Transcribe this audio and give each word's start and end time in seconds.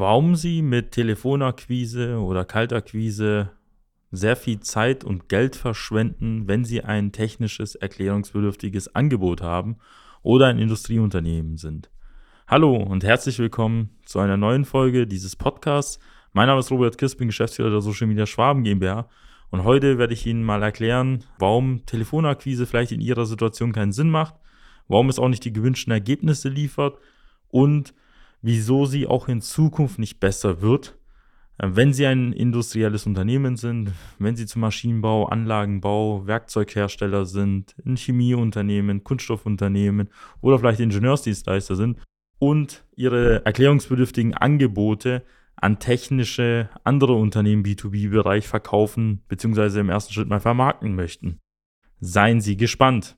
warum 0.00 0.36
Sie 0.36 0.62
mit 0.62 0.92
Telefonakquise 0.92 2.18
oder 2.18 2.44
Kaltakquise 2.44 3.50
sehr 4.10 4.36
viel 4.36 4.60
Zeit 4.60 5.04
und 5.04 5.28
Geld 5.28 5.56
verschwenden, 5.56 6.46
wenn 6.46 6.64
Sie 6.64 6.82
ein 6.82 7.12
technisches, 7.12 7.74
erklärungsbedürftiges 7.74 8.94
Angebot 8.94 9.42
haben 9.42 9.76
oder 10.22 10.46
ein 10.46 10.58
Industrieunternehmen 10.58 11.56
sind. 11.56 11.90
Hallo 12.46 12.76
und 12.76 13.04
herzlich 13.04 13.38
willkommen 13.38 13.90
zu 14.04 14.20
einer 14.20 14.36
neuen 14.36 14.64
Folge 14.64 15.06
dieses 15.06 15.36
Podcasts. 15.36 15.98
Mein 16.32 16.46
Name 16.46 16.60
ist 16.60 16.70
Robert 16.70 16.96
Kiss, 16.96 17.16
bin 17.16 17.28
Geschäftsführer 17.28 17.70
der 17.70 17.80
Social 17.80 18.06
Media 18.06 18.26
Schwaben 18.26 18.64
GmbH 18.64 19.08
und 19.50 19.64
heute 19.64 19.98
werde 19.98 20.14
ich 20.14 20.26
Ihnen 20.26 20.44
mal 20.44 20.62
erklären, 20.62 21.24
warum 21.38 21.84
Telefonakquise 21.86 22.66
vielleicht 22.66 22.92
in 22.92 23.00
Ihrer 23.00 23.26
Situation 23.26 23.72
keinen 23.72 23.92
Sinn 23.92 24.10
macht, 24.10 24.34
warum 24.86 25.08
es 25.08 25.18
auch 25.18 25.28
nicht 25.28 25.44
die 25.44 25.52
gewünschten 25.52 25.92
Ergebnisse 25.92 26.48
liefert 26.48 26.98
und 27.50 27.94
wieso 28.42 28.86
sie 28.86 29.06
auch 29.06 29.28
in 29.28 29.40
Zukunft 29.40 29.98
nicht 29.98 30.20
besser 30.20 30.60
wird, 30.62 30.98
äh, 31.58 31.68
wenn 31.72 31.92
Sie 31.92 32.06
ein 32.06 32.32
industrielles 32.32 33.06
Unternehmen 33.06 33.56
sind, 33.56 33.92
wenn 34.18 34.36
Sie 34.36 34.46
zum 34.46 34.60
Maschinenbau, 34.60 35.26
Anlagenbau, 35.26 36.26
Werkzeughersteller 36.26 37.26
sind, 37.26 37.74
ein 37.84 37.96
Chemieunternehmen, 37.96 39.04
Kunststoffunternehmen 39.04 40.08
oder 40.40 40.58
vielleicht 40.58 40.80
Ingenieursdienstleister 40.80 41.76
sind 41.76 41.98
und 42.38 42.84
Ihre 42.96 43.44
erklärungsbedürftigen 43.44 44.34
Angebote 44.34 45.24
an 45.56 45.80
technische 45.80 46.68
andere 46.84 47.14
Unternehmen 47.14 47.64
B2B-Bereich 47.64 48.46
verkaufen 48.46 49.24
bzw. 49.28 49.80
im 49.80 49.90
ersten 49.90 50.12
Schritt 50.12 50.28
mal 50.28 50.40
vermarkten 50.40 50.94
möchten. 50.94 51.40
Seien 52.00 52.40
Sie 52.40 52.56
gespannt. 52.56 53.17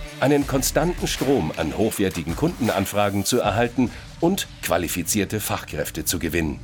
einen 0.21 0.47
konstanten 0.47 1.07
Strom 1.07 1.51
an 1.57 1.77
hochwertigen 1.77 2.35
Kundenanfragen 2.35 3.25
zu 3.25 3.39
erhalten 3.39 3.91
und 4.19 4.47
qualifizierte 4.61 5.39
Fachkräfte 5.39 6.05
zu 6.05 6.19
gewinnen. 6.19 6.59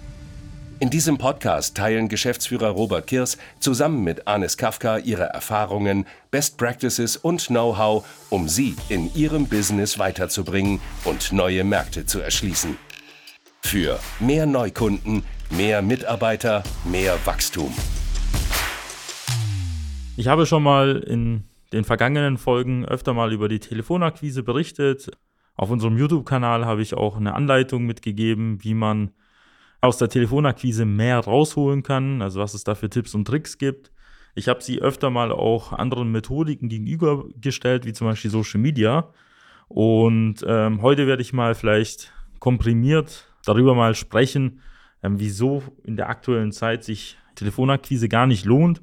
In 0.80 0.92
diesem 0.92 1.18
Podcast 1.18 1.76
teilen 1.76 2.08
Geschäftsführer 2.08 2.70
Robert 2.70 3.08
Kirs 3.08 3.40
zusammen 3.60 4.04
mit 4.04 4.28
Anis 4.28 4.58
Kafka 4.58 5.00
ihre 5.00 5.24
Erfahrungen, 5.24 6.06
Best 6.30 6.58
Practices 6.58 7.18
und 7.18 7.48
Know-how, 7.48 8.06
um 8.30 8.48
sie 8.48 8.76
in 8.88 9.12
ihrem 9.16 9.48
Business 9.48 9.98
weiterzubringen 9.98 10.80
und 11.04 11.32
neue 11.32 11.64
Märkte 11.64 12.06
zu 12.06 12.20
erschließen. 12.20 12.78
Für 13.62 14.00
mehr 14.20 14.46
Neukunden, 14.46 15.24
mehr 15.50 15.82
Mitarbeiter, 15.82 16.62
mehr 16.86 17.18
Wachstum. 17.26 17.74
Ich 20.16 20.28
habe 20.28 20.46
schon 20.46 20.62
mal 20.62 20.98
in 20.98 21.47
den 21.74 21.84
vergangenen 21.84 22.38
Folgen 22.38 22.86
öfter 22.86 23.14
mal 23.14 23.34
über 23.34 23.50
die 23.50 23.60
Telefonakquise 23.60 24.44
berichtet. 24.44 25.12
Auf 25.56 25.70
unserem 25.70 25.98
YouTube-Kanal 25.98 26.66
habe 26.66 26.82
ich 26.82 26.94
auch 26.94 27.18
eine 27.18 27.34
Anleitung 27.34 27.86
mitgegeben, 27.86 28.64
wie 28.64 28.74
man 28.74 29.12
aus 29.82 29.98
der 29.98 30.10
Telefonakquise 30.10 30.86
mehr 30.86 31.20
rausholen 31.20 31.84
kann, 31.84 32.22
also 32.22 32.40
was 32.40 32.54
es 32.54 32.64
da 32.64 32.76
für 32.76 32.90
Tipps 32.90 33.14
und 33.16 33.26
Tricks 33.26 33.58
gibt. 33.58 33.92
Ich 34.36 34.48
habe 34.48 34.64
sie 34.64 34.82
öfter 34.82 35.10
mal 35.10 35.32
auch 35.32 35.74
anderen 35.74 36.12
Methodiken 36.12 36.70
gegenübergestellt, 36.70 37.86
wie 37.86 37.94
zum 37.94 38.08
Beispiel 38.08 38.30
Social 38.30 38.60
Media. 38.60 39.12
Und 39.68 40.46
ähm, 40.48 40.82
heute 40.82 41.08
werde 41.08 41.22
ich 41.22 41.34
mal 41.34 41.56
vielleicht 41.56 42.14
komprimiert 42.40 43.34
darüber 43.46 43.74
mal 43.74 43.96
sprechen, 43.96 44.62
ähm, 45.02 45.20
wieso 45.20 45.64
in 45.84 45.96
der 45.96 46.10
aktuellen 46.10 46.52
Zeit 46.52 46.84
sich 46.84 47.18
Telefonakquise 47.36 48.10
gar 48.10 48.28
nicht 48.28 48.46
lohnt. 48.46 48.82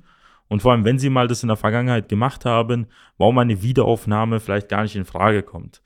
Und 0.55 0.61
vor 0.61 0.71
allem, 0.71 0.85
wenn 0.85 1.01
Sie 1.01 1.11
mal 1.11 1.27
das 1.27 1.43
in 1.43 1.49
der 1.49 1.57
Vergangenheit 1.57 2.09
gemacht 2.09 2.45
haben, 2.45 2.87
warum 3.19 3.39
eine 3.39 3.61
Wiederaufnahme 3.61 4.39
vielleicht 4.39 4.69
gar 4.69 4.85
nicht 4.85 4.95
in 4.95 5.05
Frage 5.05 5.43
kommt. 5.43 5.83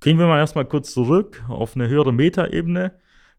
Gehen 0.00 0.16
wir 0.20 0.28
mal 0.28 0.38
erstmal 0.38 0.64
kurz 0.64 0.92
zurück 0.92 1.42
auf 1.48 1.74
eine 1.74 1.88
höhere 1.88 2.12
Metaebene. 2.12 2.92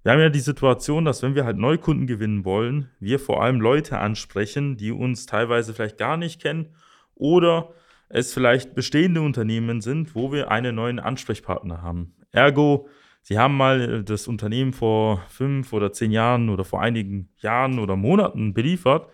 Wir 0.03 0.11
haben 0.11 0.19
ja 0.19 0.27
die 0.27 0.41
Situation, 0.41 1.05
dass 1.05 1.23
wenn 1.23 1.35
wir 1.35 1.45
halt 1.45 1.55
Neukunden 1.55 2.05
gewinnen 2.05 2.43
wollen, 2.43 2.89
wir 2.99 3.17
vor 3.17 3.41
allem 3.41 3.61
Leute 3.61 3.97
ansprechen, 3.99 4.75
die 4.75 4.91
uns 4.91 5.25
teilweise 5.25 5.73
vielleicht 5.73 5.97
gar 5.97 6.17
nicht 6.17 6.41
kennen 6.41 6.75
oder 7.15 7.69
es 8.09 8.33
vielleicht 8.33 8.75
bestehende 8.75 9.21
Unternehmen 9.21 9.79
sind, 9.79 10.15
wo 10.15 10.33
wir 10.33 10.51
einen 10.51 10.75
neuen 10.75 10.99
Ansprechpartner 10.99 11.81
haben. 11.81 12.13
Ergo, 12.33 12.89
Sie 13.21 13.39
haben 13.39 13.55
mal 13.55 14.03
das 14.03 14.27
Unternehmen 14.27 14.73
vor 14.73 15.23
fünf 15.29 15.71
oder 15.71 15.93
zehn 15.93 16.11
Jahren 16.11 16.49
oder 16.49 16.65
vor 16.65 16.81
einigen 16.81 17.29
Jahren 17.37 17.79
oder 17.79 17.95
Monaten 17.95 18.53
beliefert 18.53 19.07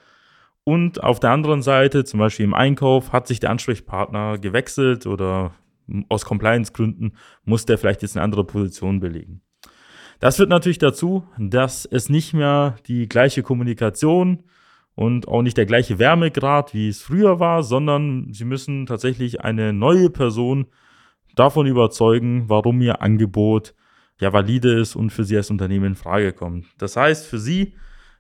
und 0.63 1.03
auf 1.03 1.19
der 1.19 1.31
anderen 1.31 1.62
Seite, 1.62 2.03
zum 2.03 2.19
Beispiel 2.19 2.46
im 2.46 2.53
Einkauf, 2.53 3.12
hat 3.12 3.28
sich 3.28 3.40
der 3.40 3.50
Ansprechpartner 3.50 4.38
gewechselt 4.38 5.06
oder 5.06 5.53
aus 6.09 6.25
Compliance-Gründen 6.25 7.13
muss 7.44 7.66
der 7.66 7.78
vielleicht 7.78 8.01
jetzt 8.01 8.16
eine 8.16 8.24
andere 8.24 8.46
Position 8.46 9.00
belegen. 9.00 9.41
Das 10.19 10.38
führt 10.38 10.50
natürlich 10.50 10.78
dazu, 10.78 11.28
dass 11.38 11.85
es 11.85 12.07
nicht 12.07 12.34
mehr 12.34 12.78
die 12.88 13.09
gleiche 13.09 13.44
Kommunikation 13.44 14.44
und 14.96 15.28
auch 15.28 15.41
nicht 15.41 15.57
der 15.57 15.66
gleiche 15.66 16.00
Wärmegrad, 16.00 16.74
wie 16.74 16.88
es 16.88 17.01
früher 17.01 17.40
war, 17.40 17.63
sondern 17.63 18.31
sie 18.31 18.45
müssen 18.45 18.85
tatsächlich 18.85 19.41
eine 19.41 19.74
neue 19.74 20.09
Person 20.09 20.68
davon 21.35 21.66
überzeugen, 21.66 22.45
warum 22.47 22.80
ihr 22.81 23.01
Angebot 23.01 23.74
ja 24.19 24.31
valide 24.31 24.80
ist 24.80 24.95
und 24.95 25.09
für 25.09 25.24
sie 25.24 25.35
als 25.35 25.50
Unternehmen 25.50 25.88
in 25.88 25.95
Frage 25.95 26.31
kommt. 26.31 26.68
Das 26.78 26.95
heißt, 26.95 27.25
für 27.25 27.40
sie, 27.40 27.74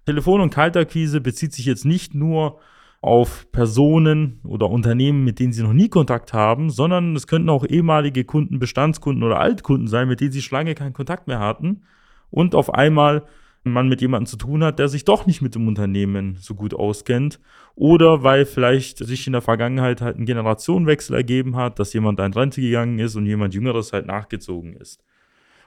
Telefon- 0.05 0.41
und 0.41 0.53
Kaltakquise 0.53 1.21
bezieht 1.21 1.53
sich 1.53 1.65
jetzt 1.65 1.85
nicht 1.85 2.13
nur 2.13 2.59
auf 3.01 3.51
Personen 3.51 4.39
oder 4.45 4.69
Unternehmen, 4.69 5.25
mit 5.25 5.39
denen 5.39 5.51
sie 5.51 5.63
noch 5.63 5.73
nie 5.73 5.89
Kontakt 5.89 6.33
haben, 6.33 6.69
sondern 6.69 7.15
es 7.15 7.27
könnten 7.27 7.49
auch 7.49 7.65
ehemalige 7.65 8.23
Kunden, 8.23 8.59
Bestandskunden 8.59 9.23
oder 9.23 9.39
Altkunden 9.39 9.87
sein, 9.87 10.07
mit 10.07 10.21
denen 10.21 10.31
sie 10.31 10.41
schon 10.41 10.57
lange 10.57 10.73
keinen 10.73 10.93
Kontakt 10.93 11.27
mehr 11.27 11.39
hatten 11.39 11.83
und 12.31 12.55
auf 12.55 12.73
einmal 12.73 13.25
man 13.65 13.87
mit 13.87 14.01
jemandem 14.01 14.25
zu 14.25 14.37
tun 14.37 14.63
hat, 14.63 14.79
der 14.79 14.87
sich 14.87 15.05
doch 15.05 15.25
nicht 15.25 15.41
mit 15.41 15.55
dem 15.55 15.67
Unternehmen 15.67 16.35
so 16.39 16.53
gut 16.53 16.73
auskennt 16.73 17.39
oder 17.75 18.23
weil 18.23 18.45
vielleicht 18.45 18.97
sich 18.97 19.25
in 19.27 19.33
der 19.33 19.41
Vergangenheit 19.41 20.01
halt 20.01 20.17
ein 20.17 20.25
Generationenwechsel 20.25 21.15
ergeben 21.15 21.55
hat, 21.55 21.79
dass 21.79 21.93
jemand 21.93 22.19
in 22.19 22.33
Rente 22.33 22.61
gegangen 22.61 22.99
ist 22.99 23.15
und 23.15 23.25
jemand 23.25 23.53
Jüngeres 23.53 23.93
halt 23.93 24.05
nachgezogen 24.05 24.75
ist. 24.75 25.01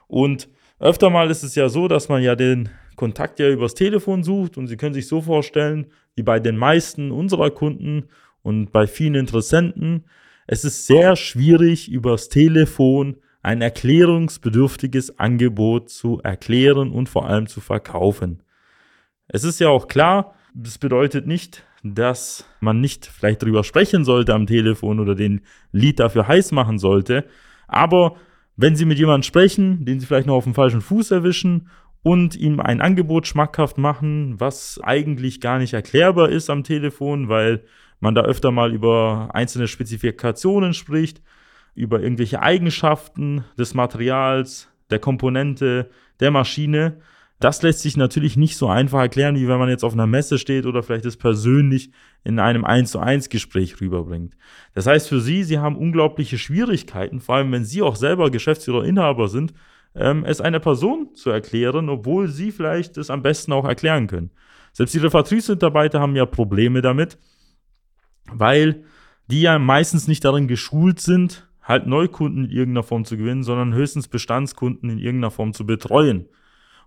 Und 0.07 0.47
öfter 0.79 1.09
mal 1.09 1.29
ist 1.29 1.43
es 1.43 1.55
ja 1.55 1.69
so, 1.69 1.87
dass 1.87 2.09
man 2.09 2.21
ja 2.21 2.35
den 2.35 2.69
Kontakt 2.95 3.39
ja 3.39 3.49
übers 3.49 3.73
Telefon 3.73 4.23
sucht 4.23 4.57
und 4.57 4.67
Sie 4.67 4.77
können 4.77 4.93
sich 4.93 5.07
so 5.07 5.21
vorstellen, 5.21 5.87
wie 6.15 6.23
bei 6.23 6.39
den 6.39 6.57
meisten 6.57 7.11
unserer 7.11 7.51
Kunden 7.51 8.05
und 8.41 8.71
bei 8.71 8.87
vielen 8.87 9.15
Interessenten, 9.15 10.05
es 10.47 10.63
ist 10.63 10.87
sehr 10.87 11.15
schwierig 11.15 11.89
übers 11.89 12.29
Telefon 12.29 13.17
ein 13.41 13.61
erklärungsbedürftiges 13.61 15.19
Angebot 15.19 15.89
zu 15.89 16.19
erklären 16.21 16.91
und 16.91 17.07
vor 17.07 17.27
allem 17.27 17.47
zu 17.47 17.61
verkaufen. 17.61 18.43
Es 19.27 19.43
ist 19.43 19.59
ja 19.59 19.69
auch 19.69 19.87
klar, 19.87 20.33
das 20.53 20.77
bedeutet 20.77 21.27
nicht, 21.27 21.63
dass 21.83 22.45
man 22.59 22.81
nicht 22.81 23.05
vielleicht 23.05 23.41
darüber 23.43 23.63
sprechen 23.63 24.03
sollte 24.03 24.33
am 24.33 24.47
Telefon 24.47 24.99
oder 24.99 25.15
den 25.15 25.41
Lied 25.71 25.99
dafür 25.99 26.27
heiß 26.27 26.51
machen 26.51 26.79
sollte, 26.79 27.25
aber 27.67 28.17
wenn 28.57 28.75
Sie 28.75 28.85
mit 28.85 28.97
jemandem 28.97 29.23
sprechen, 29.23 29.85
den 29.85 29.99
Sie 29.99 30.05
vielleicht 30.05 30.27
noch 30.27 30.35
auf 30.35 30.43
dem 30.43 30.55
falschen 30.55 30.81
Fuß 30.81 31.11
erwischen 31.11 31.69
und 32.01 32.35
ihm 32.35 32.59
ein 32.59 32.81
Angebot 32.81 33.27
schmackhaft 33.27 33.77
machen, 33.77 34.39
was 34.39 34.79
eigentlich 34.83 35.39
gar 35.39 35.59
nicht 35.59 35.73
erklärbar 35.73 36.29
ist 36.29 36.49
am 36.49 36.63
Telefon, 36.63 37.29
weil 37.29 37.63
man 37.99 38.15
da 38.15 38.21
öfter 38.23 38.51
mal 38.51 38.73
über 38.73 39.29
einzelne 39.33 39.67
Spezifikationen 39.67 40.73
spricht, 40.73 41.21
über 41.75 42.01
irgendwelche 42.01 42.41
Eigenschaften 42.41 43.43
des 43.57 43.75
Materials, 43.75 44.69
der 44.89 44.99
Komponente, 44.99 45.89
der 46.19 46.31
Maschine, 46.31 46.97
Das 47.39 47.61
lässt 47.61 47.81
sich 47.81 47.97
natürlich 47.97 48.35
nicht 48.35 48.57
so 48.57 48.67
einfach 48.67 48.99
erklären, 48.99 49.35
wie 49.35 49.47
wenn 49.47 49.59
man 49.59 49.69
jetzt 49.69 49.83
auf 49.83 49.93
einer 49.93 50.07
Messe 50.07 50.39
steht 50.39 50.65
oder 50.65 50.81
vielleicht 50.81 51.05
es 51.05 51.17
persönlich 51.17 51.91
in 52.23 52.39
einem 52.39 52.65
1 52.65 52.91
zu 52.91 52.99
1 52.99 53.29
Gespräch 53.29 53.79
rüberbringt. 53.79 54.35
Das 54.73 54.87
heißt 54.87 55.07
für 55.07 55.21
Sie, 55.21 55.43
Sie 55.43 55.59
haben 55.59 55.77
unglaubliche 55.77 56.39
Schwierigkeiten, 56.39 57.19
vor 57.19 57.35
allem 57.35 57.51
wenn 57.51 57.63
Sie 57.63 57.83
auch 57.83 57.95
selber 57.95 58.31
Geschäftsführer, 58.31 58.83
Inhaber 58.85 59.27
sind, 59.27 59.53
ähm, 59.93 60.25
es 60.25 60.41
einer 60.41 60.59
Person 60.59 61.13
zu 61.13 61.29
erklären, 61.29 61.89
obwohl 61.89 62.27
Sie 62.27 62.51
vielleicht 62.51 62.97
es 62.97 63.11
am 63.11 63.21
besten 63.21 63.53
auch 63.53 63.65
erklären 63.65 64.07
können. 64.07 64.31
Selbst 64.73 64.95
Ihre 64.95 65.11
Vertriebsmitarbeiter 65.11 65.99
haben 65.99 66.15
ja 66.15 66.25
Probleme 66.25 66.81
damit, 66.81 67.19
weil 68.31 68.83
die 69.29 69.41
ja 69.41 69.59
meistens 69.59 70.07
nicht 70.07 70.25
darin 70.25 70.47
geschult 70.47 70.99
sind, 70.99 71.47
halt 71.61 71.85
Neukunden 71.85 72.45
in 72.45 72.51
irgendeiner 72.51 72.83
Form 72.83 73.05
zu 73.05 73.17
gewinnen, 73.17 73.43
sondern 73.43 73.73
höchstens 73.73 74.07
Bestandskunden 74.07 74.89
in 74.89 74.97
irgendeiner 74.99 75.31
Form 75.31 75.53
zu 75.53 75.65
betreuen. 75.65 76.29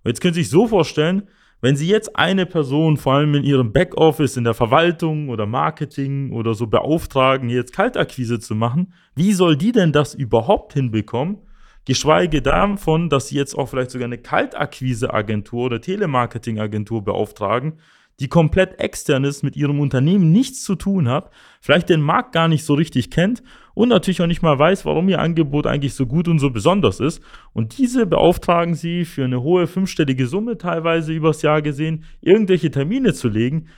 Und 0.03 0.09
jetzt 0.09 0.21
können 0.21 0.35
Sie 0.35 0.43
sich 0.43 0.51
so 0.51 0.67
vorstellen, 0.67 1.29
wenn 1.63 1.77
Sie 1.77 1.89
jetzt 1.89 2.17
eine 2.17 2.47
Person, 2.47 2.97
vor 2.97 3.15
allem 3.15 3.35
in 3.35 3.45
Ihrem 3.45 3.73
Backoffice, 3.73 4.39
in 4.39 4.45
der 4.45 4.55
Verwaltung 4.55 5.29
oder 5.29 5.45
Marketing 5.45 6.33
oder 6.33 6.55
so 6.55 6.67
beauftragen, 6.67 7.51
jetzt 7.51 7.75
Kaltakquise 7.75 8.41
zu 8.41 8.55
machen, 8.55 8.95
wie 9.15 9.33
soll 9.35 9.57
die 9.57 9.73
denn 9.73 9.93
das 9.93 10.15
überhaupt 10.15 10.73
hinbekommen? 10.73 11.39
Geschweige 11.85 12.41
davon, 12.41 13.11
dass 13.11 13.29
Sie 13.29 13.37
jetzt 13.37 13.55
auch 13.57 13.67
vielleicht 13.67 13.91
sogar 13.91 14.07
eine 14.07 14.19
Kaltakquiseagentur 14.19 15.67
oder 15.67 15.81
Telemarketingagentur 15.81 17.05
beauftragen, 17.05 17.75
die 18.21 18.29
komplett 18.29 18.79
extern 18.79 19.25
ist, 19.25 19.43
mit 19.43 19.57
ihrem 19.57 19.81
Unternehmen 19.81 20.31
nichts 20.31 20.63
zu 20.63 20.75
tun 20.75 21.09
hat, 21.09 21.31
vielleicht 21.61 21.89
den 21.89 22.03
Markt 22.03 22.33
gar 22.33 22.49
nicht 22.49 22.65
so 22.65 22.75
richtig 22.75 23.11
kennt 23.11 23.43
und 23.73 23.89
natürlich 23.89 24.21
auch 24.21 24.27
nicht 24.27 24.43
mal 24.43 24.59
weiß, 24.59 24.85
warum 24.85 25.09
ihr 25.09 25.21
Angebot 25.21 25.67
eigentlich 25.67 25.95
so 25.95 26.07
gut 26.07 26.29
und 26.29 26.39
so 26.39 26.51
besonders 26.51 27.01
ist. 27.01 27.23
Und 27.55 27.79
diese 27.79 28.05
beauftragen 28.05 28.75
sie 28.75 29.07
für 29.07 29.25
eine 29.25 29.43
hohe 29.43 29.67
fünfstellige 29.67 30.27
Summe 30.27 30.59
teilweise 30.59 31.15
übers 31.15 31.41
Jahr 31.41 31.63
gesehen, 31.63 32.05
irgendwelche 32.21 32.71
Termine 32.71 33.15
zu 33.15 33.29
legen, 33.29 33.69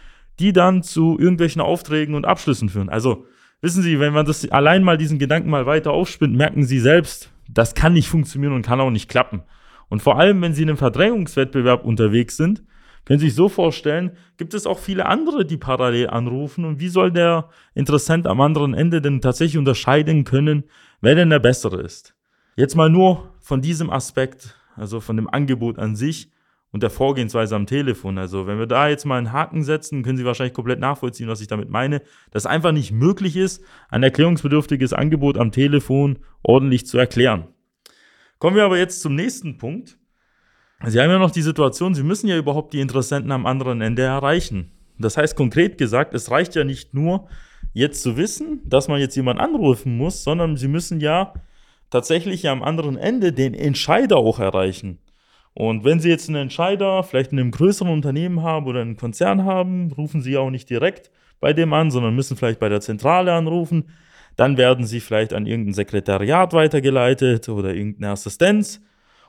die 0.40 0.52
dann 0.52 0.82
zu 0.82 1.18
irgendwelchen 1.20 1.62
Aufträgen 1.62 2.16
und 2.16 2.26
Abschlüssen 2.26 2.68
führen. 2.68 2.88
Also 2.88 3.26
wissen 3.60 3.82
Sie, 3.84 4.00
wenn 4.00 4.12
man 4.12 4.26
das 4.26 4.50
allein 4.50 4.82
mal 4.82 4.98
diesen 4.98 5.20
Gedanken 5.20 5.50
mal 5.50 5.66
weiter 5.66 5.92
aufspinnt, 5.92 6.34
merken 6.34 6.64
Sie 6.64 6.80
selbst, 6.80 7.30
das 7.48 7.74
kann 7.76 7.92
nicht 7.92 8.08
funktionieren 8.08 8.54
und 8.54 8.66
kann 8.66 8.80
auch 8.80 8.90
nicht 8.90 9.08
klappen. 9.08 9.42
Und 9.88 10.02
vor 10.02 10.18
allem, 10.18 10.42
wenn 10.42 10.52
Sie 10.52 10.62
in 10.62 10.70
einem 10.70 10.78
Verdrängungswettbewerb 10.78 11.84
unterwegs 11.84 12.36
sind, 12.36 12.64
können 13.04 13.18
Sie 13.18 13.26
sich 13.26 13.34
so 13.34 13.48
vorstellen, 13.48 14.16
gibt 14.36 14.54
es 14.54 14.66
auch 14.66 14.78
viele 14.78 15.06
andere, 15.06 15.44
die 15.44 15.56
parallel 15.56 16.08
anrufen. 16.08 16.64
Und 16.64 16.80
wie 16.80 16.88
soll 16.88 17.10
der 17.10 17.48
Interessent 17.74 18.26
am 18.26 18.40
anderen 18.40 18.74
Ende 18.74 19.00
denn 19.00 19.20
tatsächlich 19.20 19.58
unterscheiden 19.58 20.24
können, 20.24 20.64
wer 21.00 21.14
denn 21.14 21.30
der 21.30 21.40
Bessere 21.40 21.80
ist? 21.80 22.14
Jetzt 22.56 22.76
mal 22.76 22.90
nur 22.90 23.34
von 23.40 23.60
diesem 23.60 23.90
Aspekt, 23.90 24.56
also 24.76 25.00
von 25.00 25.16
dem 25.16 25.28
Angebot 25.28 25.78
an 25.78 25.96
sich 25.96 26.30
und 26.70 26.82
der 26.82 26.90
Vorgehensweise 26.90 27.56
am 27.56 27.66
Telefon. 27.66 28.18
Also 28.18 28.46
wenn 28.46 28.58
wir 28.58 28.66
da 28.66 28.88
jetzt 28.88 29.04
mal 29.04 29.18
einen 29.18 29.32
Haken 29.32 29.62
setzen, 29.62 30.02
können 30.02 30.16
Sie 30.16 30.24
wahrscheinlich 30.24 30.54
komplett 30.54 30.80
nachvollziehen, 30.80 31.28
was 31.28 31.40
ich 31.40 31.48
damit 31.48 31.70
meine, 31.70 32.02
dass 32.30 32.46
einfach 32.46 32.72
nicht 32.72 32.92
möglich 32.92 33.36
ist, 33.36 33.62
ein 33.90 34.02
erklärungsbedürftiges 34.02 34.92
Angebot 34.92 35.38
am 35.38 35.50
Telefon 35.50 36.18
ordentlich 36.42 36.86
zu 36.86 36.98
erklären. 36.98 37.48
Kommen 38.38 38.56
wir 38.56 38.64
aber 38.64 38.78
jetzt 38.78 39.02
zum 39.02 39.14
nächsten 39.14 39.58
Punkt. 39.58 39.98
Sie 40.84 41.00
haben 41.00 41.10
ja 41.10 41.18
noch 41.18 41.30
die 41.30 41.42
Situation, 41.42 41.94
Sie 41.94 42.02
müssen 42.02 42.26
ja 42.26 42.36
überhaupt 42.36 42.72
die 42.72 42.80
Interessenten 42.80 43.30
am 43.30 43.46
anderen 43.46 43.80
Ende 43.80 44.02
erreichen. 44.02 44.72
Das 44.98 45.16
heißt 45.16 45.36
konkret 45.36 45.78
gesagt, 45.78 46.12
es 46.12 46.30
reicht 46.30 46.54
ja 46.54 46.64
nicht 46.64 46.92
nur, 46.92 47.28
jetzt 47.72 48.02
zu 48.02 48.16
wissen, 48.16 48.60
dass 48.64 48.88
man 48.88 49.00
jetzt 49.00 49.16
jemanden 49.16 49.42
anrufen 49.42 49.96
muss, 49.96 50.24
sondern 50.24 50.56
Sie 50.56 50.68
müssen 50.68 51.00
ja 51.00 51.34
tatsächlich 51.90 52.48
am 52.48 52.62
anderen 52.62 52.96
Ende 52.96 53.32
den 53.32 53.54
Entscheider 53.54 54.16
auch 54.16 54.40
erreichen. 54.40 54.98
Und 55.54 55.84
wenn 55.84 56.00
Sie 56.00 56.08
jetzt 56.08 56.28
einen 56.28 56.42
Entscheider 56.42 57.02
vielleicht 57.02 57.32
in 57.32 57.38
einem 57.38 57.50
größeren 57.50 57.92
Unternehmen 57.92 58.42
haben 58.42 58.66
oder 58.66 58.80
einen 58.80 58.96
Konzern 58.96 59.44
haben, 59.44 59.92
rufen 59.92 60.20
Sie 60.20 60.36
auch 60.36 60.50
nicht 60.50 60.68
direkt 60.68 61.10
bei 61.40 61.52
dem 61.52 61.72
an, 61.72 61.90
sondern 61.90 62.14
müssen 62.14 62.36
vielleicht 62.36 62.60
bei 62.60 62.68
der 62.68 62.80
Zentrale 62.80 63.32
anrufen. 63.32 63.90
Dann 64.36 64.56
werden 64.56 64.86
Sie 64.86 65.00
vielleicht 65.00 65.32
an 65.32 65.46
irgendein 65.46 65.74
Sekretariat 65.74 66.54
weitergeleitet 66.54 67.48
oder 67.48 67.74
irgendeine 67.74 68.12
Assistenz. 68.12 68.80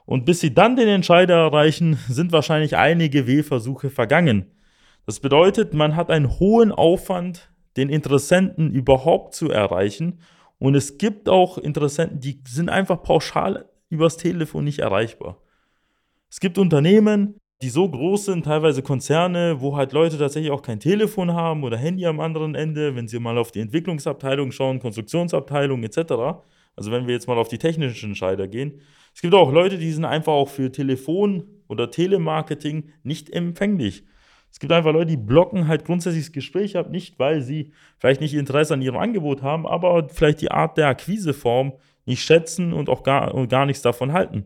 Und 0.06 0.26
bis 0.26 0.40
sie 0.42 0.54
dann 0.54 0.76
den 0.76 0.88
Entscheider 0.88 1.36
erreichen, 1.36 1.98
sind 2.08 2.32
wahrscheinlich 2.32 2.76
einige 2.76 3.28
Wählversuche 3.28 3.90
vergangen. 3.90 4.52
Das 5.06 5.20
bedeutet, 5.20 5.74
man 5.74 5.96
hat 5.96 6.10
einen 6.10 6.40
hohen 6.40 6.72
Aufwand, 6.72 7.52
den 7.78 7.90
Interessenten 7.90 8.72
überhaupt 8.72 9.34
zu 9.34 9.50
erreichen. 9.50 10.20
Und 10.60 10.76
es 10.76 10.98
gibt 10.98 11.28
auch 11.28 11.58
Interessenten, 11.58 12.20
die 12.20 12.40
sind 12.48 12.70
einfach 12.70 13.02
pauschal 13.02 13.66
übers 13.90 14.18
Telefon 14.18 14.64
nicht 14.64 14.80
erreichbar. 14.80 15.38
Es 16.30 16.40
gibt 16.40 16.58
Unternehmen, 16.58 17.36
die 17.62 17.70
so 17.70 17.88
groß 17.88 18.26
sind, 18.26 18.46
teilweise 18.46 18.82
Konzerne, 18.82 19.62
wo 19.62 19.78
halt 19.78 19.94
Leute 19.94 20.18
tatsächlich 20.18 20.52
auch 20.52 20.62
kein 20.62 20.80
Telefon 20.80 21.34
haben 21.34 21.64
oder 21.64 21.78
Handy 21.78 22.06
am 22.06 22.20
anderen 22.20 22.56
Ende, 22.56 22.96
wenn 22.96 23.08
sie 23.08 23.20
mal 23.20 23.38
auf 23.38 23.52
die 23.52 23.62
Entwicklungsabteilung 23.62 24.52
schauen, 24.52 24.80
Konstruktionsabteilung 24.80 25.84
etc. 25.84 26.44
Also 26.76 26.92
wenn 26.92 27.08
wir 27.08 27.14
jetzt 27.14 27.28
mal 27.28 27.38
auf 27.38 27.50
die 27.50 27.58
technischen 27.58 28.12
Entscheider 28.12 28.48
gehen. 28.48 28.82
Es 29.14 29.22
gibt 29.22 29.34
auch 29.34 29.52
Leute, 29.52 29.78
die 29.78 29.92
sind 29.92 30.06
einfach 30.06 30.34
auch 30.34 30.50
für 30.50 30.72
Telefon 30.72 31.44
oder 31.68 31.92
Telemarketing 31.92 32.92
nicht 33.04 33.30
empfänglich. 33.32 34.04
Es 34.52 34.60
gibt 34.60 34.72
einfach 34.72 34.94
Leute, 34.94 35.08
die 35.08 35.18
blocken 35.18 35.68
halt 35.68 35.84
grundsätzlich 35.84 36.26
das 36.26 36.32
Gespräch 36.32 36.78
ab, 36.78 36.92
nicht 36.92 37.18
weil 37.18 37.42
sie 37.42 37.72
vielleicht 37.98 38.22
nicht 38.22 38.36
Interesse 38.36 38.76
an 38.76 38.84
ihrem 38.84 38.98
Angebot 38.98 39.42
haben, 39.42 39.66
aber 39.66 40.10
vielleicht 40.10 40.42
die 40.42 40.52
Art 40.52 40.78
der 40.78 40.90
Akquiseform 40.90 41.74
nicht 42.06 42.24
schätzen 42.24 42.72
und 42.72 42.90
auch 42.90 43.02
gar, 43.02 43.34
und 43.34 43.50
gar 43.50 43.66
nichts 43.66 43.82
davon 43.82 44.14
halten. 44.14 44.46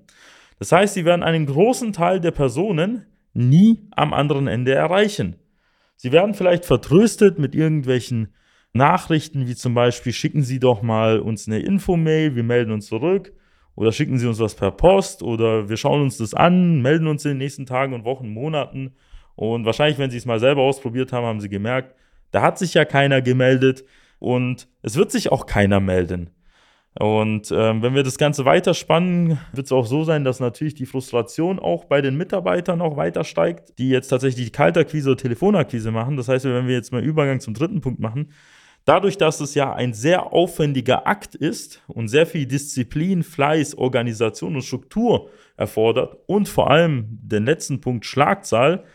Das 0.59 0.71
heißt, 0.71 0.93
sie 0.93 1.05
werden 1.05 1.23
einen 1.23 1.45
großen 1.45 1.91
Teil 1.91 2.19
der 2.21 2.31
Personen 2.31 3.05
nie 3.33 3.87
am 3.91 4.13
anderen 4.13 4.47
Ende 4.47 4.73
erreichen. 4.73 5.35
Sie 5.97 6.11
werden 6.11 6.33
vielleicht 6.33 6.65
vertröstet 6.65 7.37
mit 7.37 7.53
irgendwelchen 7.53 8.33
Nachrichten, 8.73 9.47
wie 9.47 9.55
zum 9.55 9.73
Beispiel, 9.73 10.13
schicken 10.13 10.43
Sie 10.43 10.59
doch 10.59 10.81
mal 10.81 11.19
uns 11.19 11.47
eine 11.47 11.59
Infomail, 11.59 12.35
wir 12.35 12.43
melden 12.43 12.71
uns 12.71 12.87
zurück. 12.87 13.33
Oder 13.75 13.91
schicken 13.91 14.17
Sie 14.17 14.27
uns 14.27 14.39
was 14.39 14.55
per 14.55 14.71
Post 14.71 15.21
oder 15.21 15.69
wir 15.69 15.77
schauen 15.77 16.01
uns 16.01 16.17
das 16.17 16.33
an, 16.33 16.81
melden 16.81 17.05
uns 17.05 17.23
in 17.25 17.31
den 17.31 17.37
nächsten 17.37 17.67
Tagen 17.67 17.93
und 17.93 18.05
Wochen, 18.05 18.27
Monaten. 18.27 18.95
Und 19.35 19.65
wahrscheinlich, 19.65 19.99
wenn 19.99 20.09
Sie 20.09 20.17
es 20.17 20.25
mal 20.25 20.39
selber 20.39 20.63
ausprobiert 20.63 21.13
haben, 21.13 21.25
haben 21.25 21.41
Sie 21.41 21.49
gemerkt, 21.49 21.93
da 22.31 22.41
hat 22.41 22.57
sich 22.57 22.73
ja 22.73 22.85
keiner 22.85 23.21
gemeldet 23.21 23.85
und 24.17 24.67
es 24.81 24.95
wird 24.95 25.11
sich 25.11 25.31
auch 25.31 25.45
keiner 25.45 25.79
melden. 25.79 26.31
Und 26.99 27.51
ähm, 27.51 27.83
wenn 27.83 27.93
wir 27.93 28.01
das 28.01 28.17
Ganze 28.17 28.45
weiterspannen, 28.45 29.37
wird 29.53 29.67
es 29.67 29.71
auch 29.71 29.85
so 29.85 30.03
sein, 30.03 30.23
dass 30.23 30.39
natürlich 30.39 30.73
die 30.73 30.87
Frustration 30.87 31.59
auch 31.59 31.85
bei 31.85 32.01
den 32.01 32.17
Mitarbeitern 32.17 32.81
auch 32.81 32.97
weiter 32.97 33.23
steigt, 33.23 33.77
die 33.77 33.89
jetzt 33.89 34.07
tatsächlich 34.07 34.45
die 34.45 34.51
Kaltakquise 34.51 35.11
oder 35.11 35.17
Telefonakquise 35.17 35.91
machen. 35.91 36.17
Das 36.17 36.27
heißt, 36.27 36.45
wenn 36.45 36.65
wir 36.65 36.73
jetzt 36.73 36.91
mal 36.91 37.03
Übergang 37.03 37.39
zum 37.39 37.53
dritten 37.53 37.81
Punkt 37.81 37.99
machen, 37.99 38.29
Dadurch, 38.87 39.17
dass 39.17 39.41
es 39.41 39.53
ja 39.53 39.73
ein 39.73 39.91
sehr 39.91 40.31
aufwendiger 40.31 41.07
Akt 41.07 41.35
ist 41.35 41.83
und 41.87 42.07
sehr 42.07 42.25
viel 42.25 42.45
Disziplin, 42.45 43.21
Fleiß, 43.21 43.77
Organisation 43.77 44.55
und 44.55 44.61
Struktur 44.61 45.29
erfordert 45.57 46.15
und 46.25 46.47
vor 46.47 46.71
allem 46.71 47.05
den 47.09 47.43
letzten 47.43 47.81
Punkt 47.81 48.05
Schlagzahl, 48.05 48.85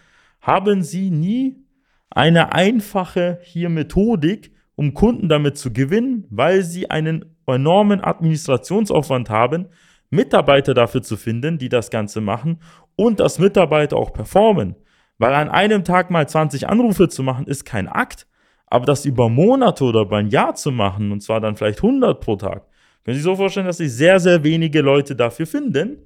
haben 0.40 0.82
sie 0.82 1.10
nie 1.10 1.66
eine 2.08 2.54
einfache 2.54 3.38
hier 3.42 3.68
Methodik, 3.68 4.54
um 4.76 4.94
Kunden 4.94 5.28
damit 5.28 5.58
zu 5.58 5.74
gewinnen, 5.74 6.24
weil 6.30 6.62
sie 6.62 6.88
einen 6.88 7.26
enormen 7.46 8.00
Administrationsaufwand 8.02 9.28
haben, 9.28 9.66
Mitarbeiter 10.08 10.72
dafür 10.72 11.02
zu 11.02 11.18
finden, 11.18 11.58
die 11.58 11.68
das 11.68 11.90
Ganze 11.90 12.22
machen 12.22 12.60
und 12.96 13.20
dass 13.20 13.38
Mitarbeiter 13.38 13.98
auch 13.98 14.14
performen. 14.14 14.74
Weil 15.18 15.34
an 15.34 15.50
einem 15.50 15.84
Tag 15.84 16.10
mal 16.10 16.26
20 16.26 16.66
Anrufe 16.66 17.10
zu 17.10 17.22
machen, 17.22 17.46
ist 17.46 17.66
kein 17.66 17.88
Akt. 17.88 18.26
Aber 18.72 18.86
das 18.86 19.04
über 19.04 19.28
Monate 19.28 19.84
oder 19.84 20.00
über 20.00 20.16
ein 20.16 20.30
Jahr 20.30 20.54
zu 20.54 20.72
machen, 20.72 21.12
und 21.12 21.22
zwar 21.22 21.42
dann 21.42 21.56
vielleicht 21.56 21.84
100 21.84 22.18
pro 22.18 22.36
Tag, 22.36 22.62
können 23.04 23.14
Sie 23.14 23.20
sich 23.20 23.22
so 23.22 23.36
vorstellen, 23.36 23.66
dass 23.66 23.76
sich 23.76 23.92
sehr, 23.92 24.18
sehr 24.18 24.44
wenige 24.44 24.80
Leute 24.80 25.14
dafür 25.14 25.44
finden 25.44 25.98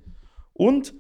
und 0.53 0.93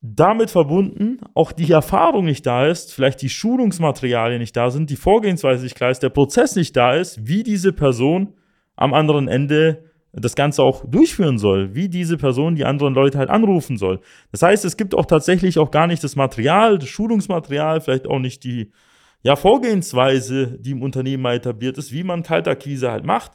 damit 0.00 0.50
verbunden 0.50 1.18
auch 1.34 1.52
die 1.52 1.70
Erfahrung 1.70 2.24
nicht 2.24 2.46
da 2.46 2.66
ist, 2.66 2.94
vielleicht 2.94 3.20
die 3.20 3.28
Schulungsmaterialien 3.28 4.40
nicht 4.40 4.56
da 4.56 4.70
sind, 4.70 4.88
die 4.88 4.96
Vorgehensweise 4.96 5.62
nicht 5.62 5.76
klar 5.76 5.90
ist, 5.90 6.02
der 6.02 6.08
Prozess 6.08 6.56
nicht 6.56 6.74
da 6.74 6.94
ist, 6.94 7.28
wie 7.28 7.42
diese 7.42 7.74
Person 7.74 8.32
am 8.76 8.94
anderen 8.94 9.28
Ende 9.28 9.84
das 10.14 10.34
Ganze 10.34 10.62
auch 10.62 10.86
durchführen 10.88 11.36
soll, 11.36 11.74
wie 11.74 11.90
diese 11.90 12.16
Person 12.16 12.54
die 12.54 12.64
anderen 12.64 12.94
Leute 12.94 13.18
halt 13.18 13.28
anrufen 13.28 13.76
soll. 13.76 14.00
Das 14.32 14.40
heißt, 14.40 14.64
es 14.64 14.78
gibt 14.78 14.94
auch 14.94 15.04
tatsächlich 15.04 15.58
auch 15.58 15.70
gar 15.70 15.86
nicht 15.86 16.02
das 16.02 16.16
Material, 16.16 16.78
das 16.78 16.88
Schulungsmaterial, 16.88 17.82
vielleicht 17.82 18.06
auch 18.06 18.20
nicht 18.20 18.42
die 18.42 18.72
ja, 19.22 19.36
Vorgehensweise, 19.36 20.58
die 20.58 20.70
im 20.70 20.82
Unternehmen 20.82 21.22
mal 21.22 21.36
etabliert 21.36 21.78
ist, 21.78 21.92
wie 21.92 22.04
man 22.04 22.22
Kaltakquise 22.22 22.90
halt 22.90 23.04
macht. 23.04 23.32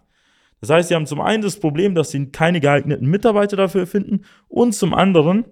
Das 0.61 0.69
heißt, 0.69 0.89
sie 0.89 0.95
haben 0.95 1.05
zum 1.05 1.21
einen 1.21 1.43
das 1.43 1.59
Problem, 1.59 1.93
dass 1.93 2.11
sie 2.11 2.31
keine 2.31 2.59
geeigneten 2.59 3.07
Mitarbeiter 3.07 3.55
dafür 3.55 3.85
finden 3.85 4.21
und 4.47 4.73
zum 4.73 4.93
anderen, 4.93 5.45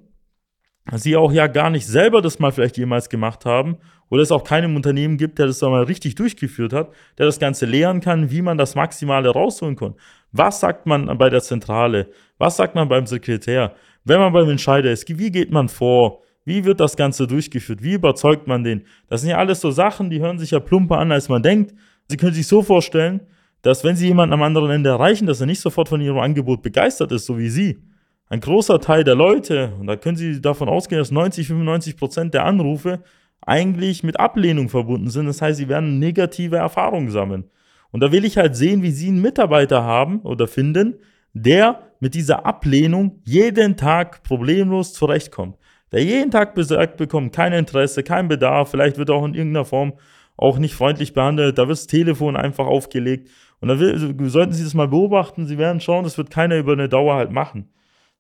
dass 0.88 1.04
sie 1.04 1.16
auch 1.16 1.32
ja 1.32 1.48
gar 1.48 1.70
nicht 1.70 1.86
selber 1.86 2.22
das 2.22 2.40
mal 2.40 2.52
vielleicht 2.52 2.78
jemals 2.78 3.10
gemacht 3.10 3.46
haben 3.46 3.78
oder 4.10 4.22
es 4.22 4.32
auch 4.32 4.44
keinem 4.44 4.76
Unternehmen 4.76 5.18
gibt, 5.18 5.40
der 5.40 5.48
das 5.48 5.60
da 5.60 5.70
mal 5.70 5.84
richtig 5.84 6.16
durchgeführt 6.16 6.74
hat, 6.74 6.92
der 7.18 7.26
das 7.26 7.40
Ganze 7.40 7.66
lehren 7.66 8.02
kann, 8.02 8.32
wie 8.32 8.42
man 8.42 8.58
das 8.58 8.76
Maximale 8.76 9.30
rausholen 9.30 9.76
kann. 9.76 9.96
Was 10.32 10.60
sagt 10.60 10.86
man 10.88 11.16
bei 11.18 11.30
der 11.30 11.42
Zentrale? 11.42 12.10
Was 12.38 12.58
sagt 12.58 12.76
man 12.76 12.90
beim 12.90 13.06
Sekretär? 13.06 13.76
Wenn 14.04 14.20
man 14.20 14.34
beim 14.34 14.50
Entscheider 14.50 14.92
ist, 14.92 15.08
wie 15.08 15.32
geht 15.32 15.52
man 15.52 15.70
vor? 15.70 16.24
Wie 16.46 16.66
wird 16.66 16.80
das 16.80 16.98
Ganze 16.98 17.26
durchgeführt? 17.26 17.84
Wie 17.84 17.94
überzeugt 17.94 18.48
man 18.48 18.64
den? 18.64 18.84
Das 19.08 19.22
sind 19.22 19.30
ja 19.30 19.38
alles 19.38 19.62
so 19.62 19.72
Sachen, 19.72 20.10
die 20.10 20.20
hören 20.20 20.40
sich 20.40 20.52
ja 20.52 20.60
plumper 20.60 20.98
an, 20.98 21.12
als 21.12 21.30
man 21.30 21.42
denkt. 21.42 21.74
Sie 22.10 22.18
können 22.18 22.34
sich 22.34 22.48
so 22.48 22.62
vorstellen, 22.62 23.22
dass 23.62 23.84
wenn 23.84 23.96
Sie 23.96 24.08
jemanden 24.08 24.34
am 24.34 24.44
anderen 24.44 24.70
Ende 24.70 24.90
erreichen, 24.90 25.26
dass 25.26 25.40
er 25.40 25.48
nicht 25.48 25.62
sofort 25.62 25.88
von 25.88 26.02
Ihrem 26.02 26.20
Angebot 26.20 26.62
begeistert 26.62 27.12
ist, 27.14 27.26
so 27.26 27.38
wie 27.38 27.50
Sie. 27.50 27.80
Ein 28.28 28.42
großer 28.42 28.82
Teil 28.82 29.06
der 29.06 29.16
Leute, 29.16 29.74
und 29.80 29.88
da 29.88 29.96
können 29.96 30.18
Sie 30.18 30.42
davon 30.42 30.68
ausgehen, 30.68 31.00
dass 31.00 31.12
90, 31.12 31.48
95 31.48 31.96
Prozent 31.96 32.34
der 32.34 32.46
Anrufe 32.46 33.02
eigentlich 33.40 34.04
mit 34.04 34.20
Ablehnung 34.20 34.68
verbunden 34.68 35.10
sind. 35.10 35.28
Das 35.28 35.42
heißt, 35.42 35.58
Sie 35.58 35.70
werden 35.70 36.00
negative 36.00 36.58
Erfahrungen 36.58 37.10
sammeln. 37.10 37.46
Und 37.92 38.02
da 38.02 38.12
will 38.12 38.26
ich 38.26 38.38
halt 38.38 38.56
sehen, 38.56 38.82
wie 38.84 38.92
Sie 38.92 39.08
einen 39.08 39.22
Mitarbeiter 39.22 39.84
haben 39.84 40.20
oder 40.22 40.48
finden, 40.48 40.96
der 41.34 41.84
mit 42.00 42.16
dieser 42.16 42.46
Ablehnung 42.46 43.22
jeden 43.24 43.78
Tag 43.78 44.24
problemlos 44.24 44.94
zurechtkommt 44.94 45.56
der 45.94 46.04
jeden 46.04 46.32
Tag 46.32 46.56
besagt 46.56 46.98
bekommt, 46.98 47.34
kein 47.34 47.54
Interesse, 47.54 48.04
kein 48.04 48.28
Bedarf, 48.28 48.72
vielleicht 48.72 48.98
wird 48.98 49.10
er 49.10 49.16
auch 49.16 49.26
in 49.26 49.36
irgendeiner 49.36 49.66
Form 49.66 49.94
auch 50.36 50.58
nicht 50.58 50.74
freundlich 50.74 51.14
behandelt, 51.14 51.58
da 51.58 51.68
wird 51.68 51.78
das 51.78 51.88
Telefon 51.88 52.36
einfach 52.36 52.66
aufgelegt. 52.66 53.30
Und 53.62 53.70
da 53.70 53.80
will, 53.80 54.30
sollten 54.30 54.52
Sie 54.52 54.64
das 54.64 54.74
mal 54.74 54.88
beobachten, 54.88 55.46
Sie 55.46 55.58
werden 55.58 55.80
schauen, 55.80 56.04
das 56.04 56.18
wird 56.18 56.32
keiner 56.32 56.58
über 56.58 56.74
eine 56.74 56.90
Dauer 56.90 57.16
halt 57.16 57.32
machen. 57.32 57.70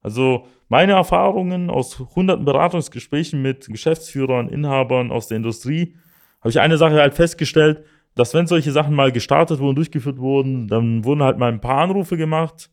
Also 0.01 0.45
meine 0.69 0.93
Erfahrungen 0.93 1.69
aus 1.69 1.99
hunderten 2.15 2.45
Beratungsgesprächen 2.45 3.41
mit 3.41 3.67
Geschäftsführern, 3.67 4.49
Inhabern 4.49 5.11
aus 5.11 5.27
der 5.27 5.37
Industrie, 5.37 5.95
habe 6.41 6.49
ich 6.49 6.59
eine 6.59 6.77
Sache 6.77 6.95
halt 6.95 7.15
festgestellt, 7.15 7.83
dass 8.15 8.33
wenn 8.33 8.45
solche 8.45 8.71
Sachen 8.71 8.93
mal 8.93 9.11
gestartet 9.11 9.59
wurden, 9.59 9.75
durchgeführt 9.75 10.19
wurden, 10.19 10.67
dann 10.67 11.03
wurden 11.03 11.23
halt 11.23 11.39
mal 11.39 11.51
ein 11.51 11.61
paar 11.61 11.79
Anrufe 11.79 12.17
gemacht. 12.17 12.69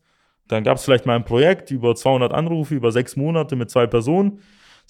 Dann 0.47 0.63
gab 0.63 0.77
es 0.77 0.83
vielleicht 0.83 1.05
mal 1.05 1.15
ein 1.15 1.25
Projekt 1.25 1.71
über 1.71 1.95
200 1.95 2.33
Anrufe 2.33 2.75
über 2.75 2.91
sechs 2.91 3.15
Monate 3.15 3.55
mit 3.55 3.71
zwei 3.71 3.87
Personen. 3.87 4.39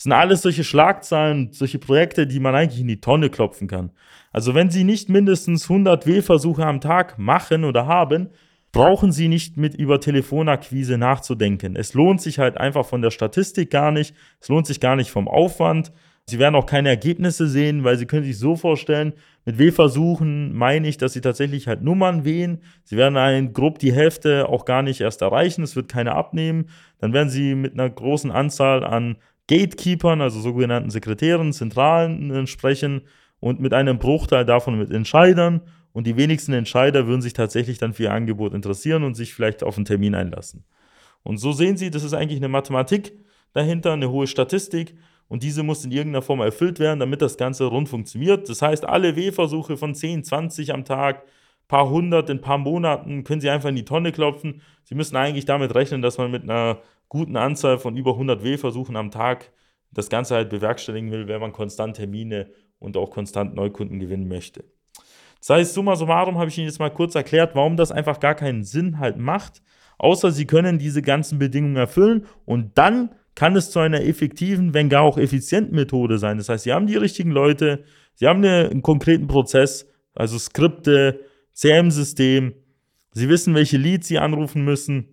Das 0.01 0.05
sind 0.05 0.13
alles 0.13 0.41
solche 0.41 0.63
Schlagzeilen, 0.63 1.50
solche 1.51 1.77
Projekte, 1.77 2.25
die 2.25 2.39
man 2.39 2.55
eigentlich 2.55 2.81
in 2.81 2.88
die 2.88 3.01
Tonne 3.01 3.29
klopfen 3.29 3.67
kann. 3.67 3.91
Also 4.31 4.55
wenn 4.55 4.72
Sie 4.72 4.84
nicht 4.84 5.10
mindestens 5.10 5.70
100 5.70 6.08
W-Versuche 6.08 6.65
am 6.65 6.81
Tag 6.81 7.20
machen 7.20 7.63
oder 7.63 7.86
haben, 7.86 8.29
brauchen 8.72 9.12
Sie 9.12 9.27
nicht 9.27 9.58
mit 9.58 9.75
über 9.75 10.00
Telefonakquise 10.00 10.98
nachzudenken. 10.98 11.75
Es 11.75 11.93
lohnt 11.93 12.20
sich 12.20 12.39
halt 12.39 12.58
einfach 12.58 12.84
von 12.88 13.03
der 13.03 13.12
Statistik 13.12 13.70
gar 13.70 13.91
nicht. 13.91 14.15
Es 14.39 14.50
lohnt 14.50 14.65
sich 14.65 14.79
gar 14.79 14.96
nicht 14.96 15.12
vom 15.12 15.27
Aufwand. 15.27 15.91
Sie 16.25 16.39
werden 16.39 16.55
auch 16.55 16.65
keine 16.65 16.89
Ergebnisse 16.89 17.46
sehen, 17.46 17.84
weil 17.84 17.98
Sie 17.98 18.08
können 18.08 18.24
sich 18.24 18.39
so 18.39 18.55
vorstellen, 18.55 19.13
mit 19.46 19.60
W-Versuchen 19.60 20.55
meine 20.55 20.88
ich, 20.88 20.98
dass 20.98 21.13
Sie 21.13 21.22
tatsächlich 21.22 21.67
halt 21.67 21.84
Nummern 21.84 22.25
wählen. 22.25 22.63
Sie 22.86 22.98
werden 22.98 23.17
ein, 23.17 23.53
grob 23.53 23.77
die 23.77 23.93
Hälfte 23.93 24.50
auch 24.50 24.65
gar 24.65 24.81
nicht 24.81 25.00
erst 25.00 25.22
erreichen. 25.22 25.62
Es 25.62 25.75
wird 25.75 25.89
keine 25.89 26.15
abnehmen. 26.15 26.70
Dann 26.98 27.13
werden 27.13 27.29
Sie 27.29 27.53
mit 27.53 27.74
einer 27.74 27.89
großen 27.89 28.31
Anzahl 28.31 28.84
an 28.84 29.17
Gatekeepern, 29.51 30.22
also 30.22 30.39
sogenannten 30.39 30.89
Sekretären, 30.91 31.51
Zentralen 31.51 32.48
sprechen 32.48 33.01
und 33.41 33.60
mit 33.60 33.74
einem 33.74 34.00
Bruchteil 34.00 34.46
davon 34.46 34.79
mit 34.79 34.91
Entscheidern. 34.91 35.60
Und 35.91 36.08
die 36.08 36.15
wenigsten 36.15 36.53
Entscheider 36.53 37.05
würden 37.05 37.22
sich 37.22 37.34
tatsächlich 37.34 37.77
dann 37.77 37.91
für 37.93 38.03
ihr 38.03 38.13
Angebot 38.13 38.53
interessieren 38.53 39.03
und 39.03 39.15
sich 39.15 39.34
vielleicht 39.34 39.62
auf 39.62 39.75
einen 39.75 39.84
Termin 39.84 40.15
einlassen. 40.15 40.63
Und 41.24 41.38
so 41.38 41.51
sehen 41.51 41.75
Sie, 41.75 41.91
das 41.91 42.03
ist 42.03 42.13
eigentlich 42.13 42.39
eine 42.39 42.48
Mathematik 42.48 43.12
dahinter, 43.51 43.91
eine 43.91 44.10
hohe 44.10 44.25
Statistik. 44.25 44.96
Und 45.27 45.43
diese 45.43 45.63
muss 45.63 45.84
in 45.84 45.91
irgendeiner 45.91 46.22
Form 46.22 46.39
erfüllt 46.39 46.79
werden, 46.79 47.01
damit 47.01 47.22
das 47.22 47.36
Ganze 47.36 47.65
rund 47.65 47.89
funktioniert. 47.89 48.48
Das 48.48 48.62
heißt, 48.62 48.86
alle 48.86 49.17
W-Versuche 49.17 49.75
von 49.75 49.93
10, 49.93 50.24
20 50.24 50.74
am 50.74 50.86
Tag, 50.86 51.24
paar 51.67 51.89
hundert 51.89 52.29
in 52.29 52.39
paar 52.39 52.58
Monaten, 52.58 53.25
können 53.25 53.41
Sie 53.41 53.50
einfach 53.50 53.70
in 53.70 53.75
die 53.75 53.86
Tonne 53.86 54.13
klopfen. 54.13 54.62
Sie 54.86 54.96
müssen 54.96 55.17
eigentlich 55.17 55.43
damit 55.43 55.75
rechnen, 55.75 56.01
dass 56.01 56.17
man 56.17 56.31
mit 56.31 56.43
einer 56.43 56.79
guten 57.12 57.36
Anzahl 57.36 57.77
von 57.77 57.98
über 57.98 58.13
100 58.13 58.41
W-Versuchen 58.41 58.96
am 58.96 59.12
Tag 59.12 59.51
das 59.91 60.08
Ganze 60.08 60.34
halt 60.34 60.50
bewerkstelligen 60.50 61.12
will, 61.12 61.27
wenn 61.27 61.41
man 61.41 61.51
konstant 61.51 61.98
Termine 61.98 62.50
und 62.80 62.96
auch 62.96 63.12
konstant 63.12 63.53
Neukunden 63.53 64.00
gewinnen 64.00 64.30
möchte. 64.30 64.63
Das 65.39 65.50
heißt, 65.50 65.74
summa 65.74 65.98
summarum 65.98 66.38
habe 66.38 66.50
ich 66.50 66.58
Ihnen 66.58 66.68
jetzt 66.68 66.80
mal 66.80 66.89
kurz 66.89 67.13
erklärt, 67.13 67.53
warum 67.53 67.75
das 67.75 67.91
einfach 67.91 68.22
gar 68.22 68.34
keinen 68.34 68.63
Sinn 68.63 68.98
halt 68.98 69.18
macht, 69.18 69.62
außer 69.98 70.32
Sie 70.32 70.48
können 70.48 70.80
diese 70.80 71.01
ganzen 71.01 71.38
Bedingungen 71.38 71.75
erfüllen 71.75 72.27
und 72.46 72.77
dann 72.77 73.10
kann 73.36 73.58
es 73.58 73.72
zu 73.72 73.80
einer 73.80 74.06
effektiven, 74.06 74.74
wenn 74.74 74.88
gar 74.88 75.03
auch 75.03 75.18
effizienten 75.18 75.75
Methode 75.75 76.18
sein. 76.18 76.38
Das 76.38 76.48
heißt, 76.48 76.63
Sie 76.63 76.72
haben 76.72 76.88
die 76.88 76.96
richtigen 76.96 77.32
Leute, 77.32 77.84
Sie 78.15 78.25
haben 78.25 78.41
einen 78.41 78.84
konkreten 78.84 79.27
Prozess, 79.27 79.86
also 80.15 80.39
Skripte, 80.39 81.20
CM-System, 81.51 82.53
Sie 83.12 83.27
wissen, 83.27 83.53
welche 83.53 83.75
Leads 83.75 84.08
Sie 84.08 84.18
anrufen 84.18 84.63
müssen 84.63 85.11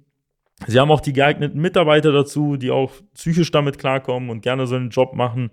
Sie 0.66 0.78
haben 0.78 0.90
auch 0.90 1.00
die 1.00 1.12
geeigneten 1.12 1.60
Mitarbeiter 1.60 2.12
dazu, 2.12 2.56
die 2.56 2.70
auch 2.70 2.92
psychisch 3.14 3.50
damit 3.50 3.78
klarkommen 3.78 4.28
und 4.30 4.42
gerne 4.42 4.66
so 4.66 4.74
einen 4.74 4.90
Job 4.90 5.14
machen. 5.14 5.50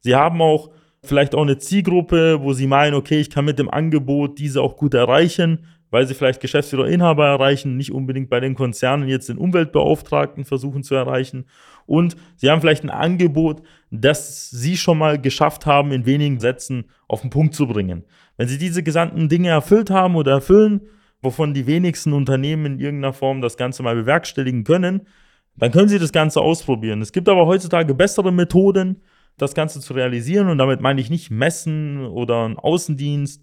Sie 0.00 0.14
haben 0.14 0.40
auch 0.40 0.70
vielleicht 1.02 1.34
auch 1.34 1.42
eine 1.42 1.58
Zielgruppe, 1.58 2.40
wo 2.40 2.52
sie 2.52 2.66
meinen, 2.66 2.94
okay, 2.94 3.20
ich 3.20 3.30
kann 3.30 3.44
mit 3.44 3.58
dem 3.58 3.68
Angebot 3.70 4.38
diese 4.38 4.62
auch 4.62 4.76
gut 4.76 4.94
erreichen, 4.94 5.66
weil 5.90 6.06
sie 6.06 6.14
vielleicht 6.14 6.40
Geschäftsführer, 6.40 6.88
Inhaber 6.88 7.26
erreichen, 7.26 7.76
nicht 7.76 7.92
unbedingt 7.92 8.30
bei 8.30 8.40
den 8.40 8.54
Konzernen 8.54 9.08
jetzt 9.08 9.28
den 9.28 9.38
Umweltbeauftragten 9.38 10.44
versuchen 10.44 10.82
zu 10.82 10.94
erreichen. 10.94 11.46
Und 11.86 12.16
sie 12.36 12.50
haben 12.50 12.60
vielleicht 12.60 12.84
ein 12.84 12.90
Angebot, 12.90 13.62
das 13.90 14.50
sie 14.50 14.76
schon 14.76 14.98
mal 14.98 15.20
geschafft 15.20 15.66
haben, 15.66 15.92
in 15.92 16.06
wenigen 16.06 16.40
Sätzen 16.40 16.86
auf 17.06 17.20
den 17.20 17.30
Punkt 17.30 17.54
zu 17.54 17.66
bringen. 17.66 18.04
Wenn 18.36 18.48
sie 18.48 18.58
diese 18.58 18.82
gesamten 18.82 19.28
Dinge 19.28 19.50
erfüllt 19.50 19.90
haben 19.90 20.16
oder 20.16 20.32
erfüllen, 20.32 20.80
wovon 21.24 21.54
die 21.54 21.66
wenigsten 21.66 22.12
Unternehmen 22.12 22.66
in 22.66 22.78
irgendeiner 22.78 23.12
Form 23.12 23.40
das 23.40 23.56
Ganze 23.56 23.82
mal 23.82 23.94
bewerkstelligen 23.96 24.64
können, 24.64 25.06
dann 25.56 25.72
können 25.72 25.88
Sie 25.88 25.98
das 25.98 26.12
Ganze 26.12 26.40
ausprobieren. 26.40 27.00
Es 27.00 27.12
gibt 27.12 27.28
aber 27.28 27.46
heutzutage 27.46 27.94
bessere 27.94 28.32
Methoden, 28.32 29.02
das 29.38 29.54
Ganze 29.54 29.80
zu 29.80 29.94
realisieren. 29.94 30.48
Und 30.48 30.58
damit 30.58 30.80
meine 30.80 31.00
ich 31.00 31.10
nicht 31.10 31.30
Messen 31.30 32.06
oder 32.06 32.44
einen 32.44 32.58
Außendienst 32.58 33.42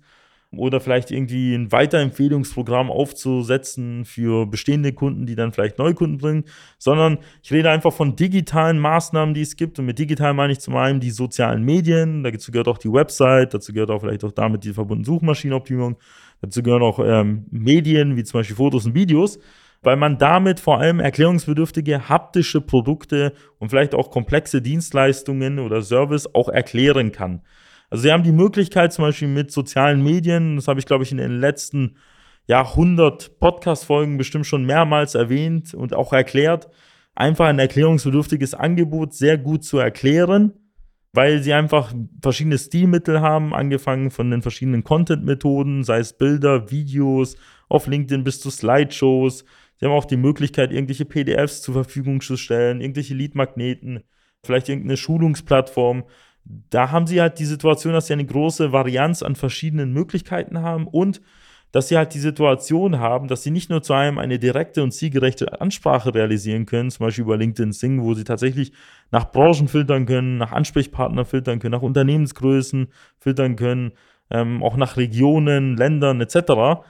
oder 0.56 0.82
vielleicht 0.82 1.12
irgendwie 1.12 1.56
ein 1.56 1.72
Weiterempfehlungsprogramm 1.72 2.92
aufzusetzen 2.92 4.04
für 4.04 4.46
bestehende 4.46 4.92
Kunden, 4.92 5.26
die 5.26 5.36
dann 5.36 5.54
vielleicht 5.54 5.78
Neukunden 5.78 6.18
bringen, 6.18 6.44
sondern 6.78 7.20
ich 7.42 7.54
rede 7.54 7.70
einfach 7.70 7.94
von 7.94 8.18
digitalen 8.18 8.78
Maßnahmen, 8.78 9.34
die 9.34 9.42
es 9.42 9.56
gibt. 9.56 9.80
Und 9.80 9.86
mit 9.86 9.98
digital 9.98 10.34
meine 10.34 10.52
ich 10.52 10.60
zum 10.60 10.76
einen 10.76 11.00
die 11.00 11.12
sozialen 11.12 11.64
Medien, 11.64 12.24
dazu 12.24 12.52
gehört 12.52 12.68
auch 12.68 12.80
die 12.80 12.92
Website, 12.92 13.54
dazu 13.54 13.72
gehört 13.72 13.92
auch 13.92 14.02
vielleicht 14.02 14.26
auch 14.26 14.34
damit 14.34 14.66
die 14.66 14.74
verbundene 14.74 15.06
Suchmaschinenoptimierung. 15.06 15.96
Dazu 16.42 16.64
gehören 16.64 16.82
auch 16.82 17.00
ähm, 17.00 17.46
Medien 17.52 18.18
wie 18.18 18.24
zum 18.24 18.40
Beispiel 18.40 18.56
Fotos 18.56 18.86
und 18.86 18.96
Videos, 18.96 19.40
weil 19.84 19.96
man 19.96 20.18
damit 20.18 20.60
vor 20.60 20.80
allem 20.80 21.00
erklärungsbedürftige 21.00 22.10
haptische 22.10 22.62
Produkte 22.62 23.34
und 23.60 23.70
vielleicht 23.70 23.96
auch 23.96 24.12
komplexe 24.12 24.62
Dienstleistungen 24.62 25.60
oder 25.60 25.82
Service 25.82 26.34
auch 26.34 26.50
erklären 26.50 27.12
kann. 27.12 27.42
Also 27.90 28.04
sie 28.04 28.12
haben 28.12 28.24
die 28.24 28.32
Möglichkeit 28.32 28.94
zum 28.94 29.06
Beispiel 29.06 29.28
mit 29.28 29.52
sozialen 29.52 30.04
Medien, 30.04 30.56
das 30.56 30.68
habe 30.68 30.80
ich 30.80 30.86
glaube 30.86 31.04
ich 31.04 31.12
in 31.12 31.18
den 31.18 31.40
letzten 31.40 31.98
ja, 32.48 32.62
100 32.62 33.40
Podcast-Folgen 33.40 34.18
bestimmt 34.18 34.48
schon 34.48 34.66
mehrmals 34.66 35.16
erwähnt 35.16 35.74
und 35.74 35.94
auch 35.94 36.12
erklärt, 36.12 36.70
einfach 37.14 37.46
ein 37.46 37.60
erklärungsbedürftiges 37.60 38.54
Angebot 38.54 39.14
sehr 39.14 39.38
gut 39.38 39.64
zu 39.64 39.78
erklären 39.78 40.54
weil 41.14 41.44
sie 41.44 41.54
einfach 41.54 41.94
verschiedene 42.22 42.58
Stilmittel 42.58 43.22
haben, 43.22 43.54
angefangen 43.54 44.12
von 44.12 44.32
den 44.32 44.42
verschiedenen 44.42 44.84
Content-Methoden, 44.84 45.84
sei 45.84 46.00
es 46.00 46.14
Bilder, 46.14 46.72
Videos, 46.72 47.36
auf 47.68 47.88
LinkedIn 47.88 48.24
bis 48.24 48.40
zu 48.40 48.50
Slideshows. 48.50 49.46
Sie 49.78 49.86
haben 49.86 49.94
auch 49.94 50.06
die 50.06 50.18
Möglichkeit, 50.18 50.72
irgendwelche 50.72 51.06
PDFs 51.06 51.62
zur 51.62 51.74
Verfügung 51.74 52.22
zu 52.22 52.38
stellen, 52.38 52.82
irgendwelche 52.82 53.14
Leadmagneten, 53.14 54.04
vielleicht 54.44 54.70
irgendeine 54.70 54.98
Schulungsplattform. 54.98 56.04
Da 56.44 56.92
haben 56.92 57.08
sie 57.08 57.22
halt 57.22 57.40
die 57.40 57.46
Situation, 57.46 57.94
dass 57.94 58.08
sie 58.08 58.14
eine 58.14 58.26
große 58.26 58.72
Varianz 58.72 59.22
an 59.22 59.36
verschiedenen 59.36 59.92
Möglichkeiten 59.94 60.62
haben 60.62 60.88
und 60.88 61.22
dass 61.72 61.88
sie 61.88 61.98
halt 61.98 62.14
die 62.14 62.20
Situation 62.20 63.00
haben, 63.00 63.28
dass 63.28 63.44
sie 63.44 63.52
nicht 63.52 63.70
nur 63.70 63.82
zu 63.82 63.94
einem 63.94 64.18
eine 64.18 64.40
direkte 64.40 64.84
und 64.84 64.92
zielgerechte 64.92 65.62
Ansprache 65.62 66.14
realisieren 66.14 66.66
können, 66.66 66.92
zum 66.92 67.06
Beispiel 67.06 67.24
über 67.24 67.38
LinkedIn 67.38 67.72
Sing, 67.72 68.02
wo 68.02 68.14
sie 68.14 68.26
tatsächlich 68.26 68.74
nach 69.12 69.32
Branchen 69.32 69.68
filtern 69.68 70.06
können, 70.06 70.38
nach 70.38 70.52
Ansprechpartner 70.52 71.26
filtern 71.26 71.60
können, 71.60 71.74
nach 71.74 71.82
Unternehmensgrößen 71.82 72.88
filtern 73.20 73.56
können, 73.56 73.94
ähm, 74.30 74.64
auch 74.64 74.76
nach 74.76 74.98
Regionen, 74.98 75.78
Ländern 75.78 76.20
etc. 76.20 76.84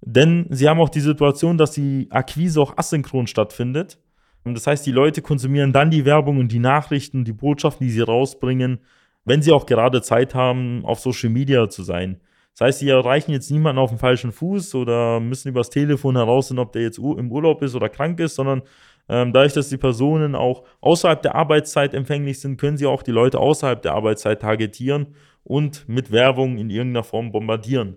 Denn 0.00 0.46
sie 0.50 0.68
haben 0.68 0.80
auch 0.80 0.88
die 0.88 1.00
Situation, 1.00 1.58
dass 1.58 1.72
die 1.72 2.08
Akquise 2.10 2.60
auch 2.60 2.76
asynchron 2.76 3.26
stattfindet. 3.26 3.98
Das 4.44 4.66
heißt, 4.66 4.86
die 4.86 4.92
Leute 4.92 5.20
konsumieren 5.20 5.72
dann 5.72 5.90
die 5.90 6.04
Werbung 6.04 6.38
und 6.38 6.50
die 6.50 6.58
Nachrichten, 6.58 7.24
die 7.24 7.32
Botschaften, 7.32 7.86
die 7.86 7.92
sie 7.92 8.00
rausbringen, 8.00 8.78
wenn 9.24 9.42
sie 9.42 9.52
auch 9.52 9.66
gerade 9.66 10.00
Zeit 10.00 10.34
haben, 10.34 10.84
auf 10.84 11.00
Social 11.00 11.28
Media 11.28 11.68
zu 11.68 11.82
sein. 11.82 12.20
Das 12.58 12.66
heißt, 12.66 12.78
sie 12.80 12.88
erreichen 12.88 13.30
jetzt 13.30 13.52
niemanden 13.52 13.78
auf 13.78 13.90
dem 13.90 14.00
falschen 14.00 14.32
Fuß 14.32 14.74
oder 14.74 15.20
müssen 15.20 15.48
übers 15.48 15.70
Telefon 15.70 16.16
herausfinden, 16.16 16.60
ob 16.60 16.72
der 16.72 16.82
jetzt 16.82 16.98
im 16.98 17.30
Urlaub 17.30 17.62
ist 17.62 17.76
oder 17.76 17.88
krank 17.88 18.18
ist, 18.18 18.34
sondern 18.34 18.62
ähm, 19.08 19.32
dadurch, 19.32 19.52
dass 19.52 19.68
die 19.68 19.76
Personen 19.76 20.34
auch 20.34 20.64
außerhalb 20.80 21.22
der 21.22 21.36
Arbeitszeit 21.36 21.94
empfänglich 21.94 22.40
sind, 22.40 22.56
können 22.56 22.76
sie 22.76 22.86
auch 22.86 23.04
die 23.04 23.12
Leute 23.12 23.38
außerhalb 23.38 23.80
der 23.80 23.92
Arbeitszeit 23.94 24.42
targetieren 24.42 25.14
und 25.44 25.88
mit 25.88 26.10
Werbung 26.10 26.58
in 26.58 26.68
irgendeiner 26.68 27.04
Form 27.04 27.30
bombardieren. 27.30 27.96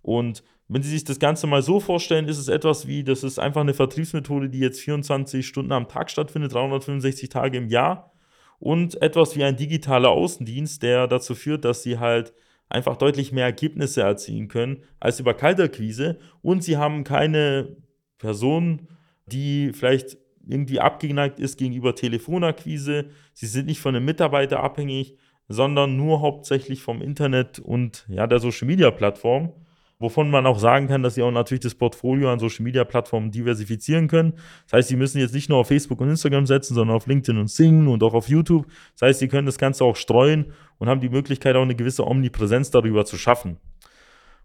Und 0.00 0.44
wenn 0.68 0.82
Sie 0.82 0.88
sich 0.88 1.04
das 1.04 1.18
Ganze 1.18 1.46
mal 1.46 1.60
so 1.60 1.78
vorstellen, 1.78 2.26
ist 2.26 2.38
es 2.38 2.48
etwas 2.48 2.86
wie, 2.86 3.04
das 3.04 3.22
ist 3.22 3.38
einfach 3.38 3.60
eine 3.60 3.74
Vertriebsmethode, 3.74 4.48
die 4.48 4.60
jetzt 4.60 4.80
24 4.80 5.46
Stunden 5.46 5.72
am 5.72 5.88
Tag 5.88 6.10
stattfindet, 6.10 6.54
365 6.54 7.28
Tage 7.28 7.58
im 7.58 7.68
Jahr 7.68 8.14
und 8.60 9.02
etwas 9.02 9.36
wie 9.36 9.44
ein 9.44 9.56
digitaler 9.56 10.08
Außendienst, 10.08 10.82
der 10.82 11.06
dazu 11.06 11.34
führt, 11.34 11.66
dass 11.66 11.82
sie 11.82 11.98
halt 11.98 12.32
einfach 12.70 12.96
deutlich 12.96 13.32
mehr 13.32 13.44
Ergebnisse 13.44 14.02
erzielen 14.02 14.48
können 14.48 14.82
als 15.00 15.20
über 15.20 15.34
Kalterquise 15.34 16.18
und 16.40 16.64
sie 16.64 16.76
haben 16.76 17.04
keine 17.04 17.76
Person, 18.18 18.88
die 19.26 19.72
vielleicht 19.72 20.16
irgendwie 20.46 20.80
abgeneigt 20.80 21.38
ist 21.38 21.58
gegenüber 21.58 21.94
Telefonakquise. 21.94 23.06
Sie 23.34 23.46
sind 23.46 23.66
nicht 23.66 23.80
von 23.80 23.94
einem 23.94 24.04
Mitarbeiter 24.04 24.60
abhängig, 24.60 25.16
sondern 25.48 25.96
nur 25.96 26.20
hauptsächlich 26.20 26.80
vom 26.80 27.02
Internet 27.02 27.58
und 27.58 28.06
ja, 28.08 28.26
der 28.26 28.38
Social 28.38 28.66
Media 28.66 28.90
Plattform 28.90 29.52
wovon 30.00 30.30
man 30.30 30.46
auch 30.46 30.58
sagen 30.58 30.88
kann, 30.88 31.04
dass 31.04 31.14
sie 31.14 31.22
auch 31.22 31.30
natürlich 31.30 31.60
das 31.60 31.76
Portfolio 31.76 32.32
an 32.32 32.40
Social 32.40 32.64
Media 32.64 32.84
Plattformen 32.84 33.30
diversifizieren 33.30 34.08
können. 34.08 34.32
Das 34.64 34.72
heißt, 34.72 34.88
sie 34.88 34.96
müssen 34.96 35.20
jetzt 35.20 35.34
nicht 35.34 35.48
nur 35.48 35.58
auf 35.58 35.68
Facebook 35.68 36.00
und 36.00 36.08
Instagram 36.08 36.46
setzen, 36.46 36.74
sondern 36.74 36.96
auf 36.96 37.06
LinkedIn 37.06 37.38
und 37.38 37.48
Sing 37.48 37.86
und 37.86 38.02
auch 38.02 38.14
auf 38.14 38.28
YouTube. 38.28 38.66
Das 38.94 39.08
heißt, 39.08 39.20
sie 39.20 39.28
können 39.28 39.46
das 39.46 39.58
Ganze 39.58 39.84
auch 39.84 39.94
streuen 39.94 40.52
und 40.78 40.88
haben 40.88 41.00
die 41.00 41.10
Möglichkeit, 41.10 41.54
auch 41.54 41.62
eine 41.62 41.76
gewisse 41.76 42.06
Omnipräsenz 42.06 42.70
darüber 42.70 43.04
zu 43.04 43.16
schaffen. 43.16 43.58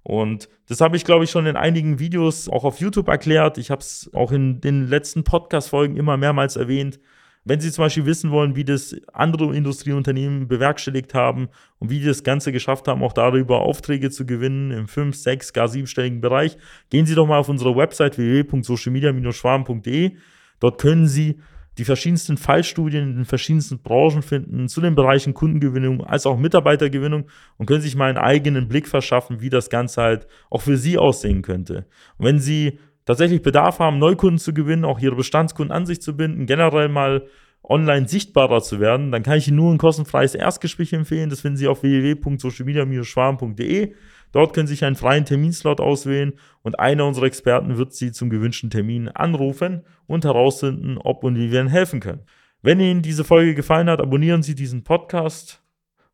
Und 0.03 0.50
das 0.67 0.81
habe 0.81 0.97
ich, 0.97 1.03
glaube 1.03 1.24
ich, 1.24 1.31
schon 1.31 1.47
in 1.47 1.55
einigen 1.55 1.97
Videos 1.97 2.47
auch 2.47 2.63
auf 2.63 2.79
YouTube 2.79 3.07
erklärt. 3.07 3.57
Ich 3.57 3.71
habe 3.71 3.81
es 3.81 4.12
auch 4.13 4.31
in 4.31 4.62
den 4.62 4.88
letzten 4.88 5.24
Podcast-Folgen 5.24 5.97
immer 5.97 6.15
mehrmals 6.15 6.57
erwähnt. 6.57 7.00
Wenn 7.47 7.59
Sie 7.59 7.71
zum 7.71 7.83
Beispiel 7.83 8.07
wissen 8.07 8.31
wollen, 8.31 8.55
wie 8.55 8.63
das 8.63 8.95
andere 9.13 9.55
Industrieunternehmen 9.55 10.47
bewerkstelligt 10.47 11.13
haben 11.13 11.49
und 11.77 11.91
wie 11.91 11.99
die 11.99 12.05
das 12.05 12.23
Ganze 12.23 12.51
geschafft 12.51 12.87
haben, 12.87 13.03
auch 13.03 13.13
darüber 13.13 13.61
Aufträge 13.61 14.09
zu 14.09 14.25
gewinnen 14.25 14.71
im 14.71 14.87
5, 14.87 15.15
6, 15.15 15.53
gar 15.53 15.67
7-stelligen 15.67 16.21
Bereich, 16.21 16.57
gehen 16.89 17.05
Sie 17.05 17.13
doch 17.13 17.27
mal 17.27 17.37
auf 17.37 17.47
unsere 17.47 17.75
Website 17.75 18.17
www.socialmedia-schwarm.de. 18.17 20.13
Dort 20.59 20.81
können 20.81 21.07
Sie 21.07 21.39
die 21.77 21.85
verschiedensten 21.85 22.37
Fallstudien 22.37 23.09
in 23.09 23.15
den 23.17 23.25
verschiedensten 23.25 23.79
Branchen 23.79 24.23
finden, 24.23 24.67
zu 24.67 24.81
den 24.81 24.95
Bereichen 24.95 25.35
Kundengewinnung 25.35 26.03
als 26.03 26.25
auch 26.25 26.37
Mitarbeitergewinnung 26.37 27.27
und 27.57 27.65
können 27.67 27.81
sich 27.81 27.95
mal 27.95 28.09
einen 28.09 28.17
eigenen 28.17 28.67
Blick 28.67 28.87
verschaffen, 28.87 29.41
wie 29.41 29.49
das 29.49 29.69
Ganze 29.69 30.01
halt 30.01 30.27
auch 30.49 30.61
für 30.61 30.77
Sie 30.77 30.97
aussehen 30.97 31.43
könnte. 31.43 31.85
Und 32.17 32.25
wenn 32.25 32.39
Sie 32.39 32.79
tatsächlich 33.05 33.41
Bedarf 33.41 33.79
haben, 33.79 34.00
Neukunden 34.00 34.39
zu 34.39 34.53
gewinnen, 34.53 34.85
auch 34.85 35.00
ihre 35.00 35.15
Bestandskunden 35.15 35.75
an 35.75 35.85
sich 35.85 36.01
zu 36.01 36.17
binden, 36.17 36.45
generell 36.45 36.89
mal 36.89 37.27
online 37.67 38.07
sichtbarer 38.07 38.62
zu 38.62 38.79
werden, 38.79 39.12
dann 39.12 39.24
kann 39.24 39.38
ich 39.38 39.47
Ihnen 39.47 39.57
nur 39.57 39.74
ein 39.74 39.77
kostenfreies 39.77 40.35
Erstgespräch 40.35 40.93
empfehlen. 40.93 41.29
Das 41.29 41.41
finden 41.41 41.57
Sie 41.57 41.67
auf 41.67 41.83
www.socialmedia-schwarm.de. 41.83 43.93
Dort 44.31 44.53
können 44.53 44.67
Sie 44.67 44.74
sich 44.74 44.85
einen 44.85 44.95
freien 44.95 45.25
Terminslot 45.25 45.81
auswählen 45.81 46.33
und 46.62 46.79
einer 46.79 47.05
unserer 47.05 47.25
Experten 47.25 47.77
wird 47.77 47.93
Sie 47.93 48.12
zum 48.12 48.29
gewünschten 48.29 48.69
Termin 48.69 49.07
anrufen 49.09 49.81
und 50.07 50.24
herausfinden, 50.25 50.97
ob 50.97 51.24
und 51.24 51.38
wie 51.38 51.51
wir 51.51 51.62
Ihnen 51.62 51.69
helfen 51.69 52.00
können. 52.00 52.21
Wenn 52.62 52.79
Ihnen 52.79 53.01
diese 53.01 53.24
Folge 53.24 53.55
gefallen 53.55 53.89
hat, 53.89 54.01
abonnieren 54.01 54.43
Sie 54.43 54.53
diesen 54.55 54.83
Podcast 54.83 55.63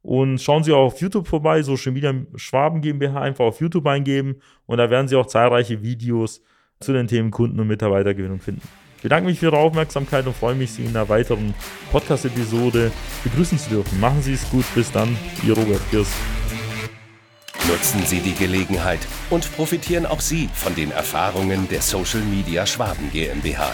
und 0.02 0.40
schauen 0.40 0.64
Sie 0.64 0.72
auch 0.74 0.86
auf 0.86 1.02
YouTube 1.02 1.28
vorbei, 1.28 1.62
Social 1.64 1.94
Media 1.94 2.14
Schwaben 2.36 2.82
GmbH 2.82 3.22
einfach 3.22 3.46
auf 3.46 3.60
YouTube 3.60 3.88
eingeben 3.88 4.36
und 4.66 4.78
da 4.78 4.90
werden 4.90 5.08
Sie 5.08 5.16
auch 5.16 5.28
zahlreiche 5.28 5.82
Videos 5.82 6.44
zu 6.82 6.94
den 6.94 7.08
Themen 7.08 7.32
Kunden- 7.32 7.60
und 7.60 7.68
Mitarbeitergewinnung 7.68 8.40
finden. 8.40 8.62
Ich 8.98 9.04
bedanke 9.04 9.28
mich 9.28 9.40
für 9.40 9.48
Ihre 9.48 9.58
Aufmerksamkeit 9.58 10.28
und 10.28 10.36
freue 10.36 10.54
mich, 10.54 10.72
Sie 10.74 10.84
in 10.84 10.90
einer 10.90 11.10
weiteren 11.10 11.56
Podcast-Episode 11.92 12.92
begrüßen 13.24 13.58
zu 13.58 13.70
dürfen. 13.70 14.00
Machen 14.00 14.22
Sie 14.22 14.34
es 14.34 14.48
gut, 14.52 14.66
bis 14.76 14.92
dann, 14.92 15.18
Ihr 15.44 15.56
Robert 15.56 15.82
Kirst. 15.90 16.14
Nutzen 17.68 18.06
Sie 18.06 18.20
die 18.20 18.36
Gelegenheit 18.36 19.00
und 19.30 19.52
profitieren 19.56 20.06
auch 20.06 20.20
Sie 20.20 20.50
von 20.54 20.76
den 20.76 20.92
Erfahrungen 20.92 21.68
der 21.70 21.82
Social 21.82 22.22
Media 22.22 22.66
Schwaben 22.66 23.10
GmbH. 23.12 23.74